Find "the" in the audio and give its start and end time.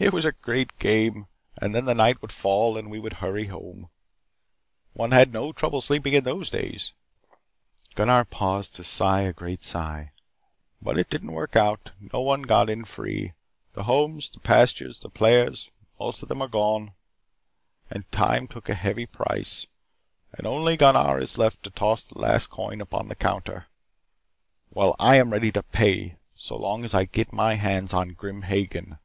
1.84-1.94, 13.74-13.84, 14.28-14.40, 14.98-15.08, 22.02-22.18, 23.06-23.14